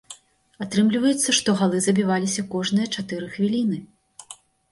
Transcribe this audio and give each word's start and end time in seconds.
Атрымліваецца, 0.63 1.29
што 1.39 1.49
галы 1.59 1.81
забіваліся 1.89 2.45
кожныя 2.55 2.87
чатыры 2.97 3.25
хвіліны. 3.37 3.77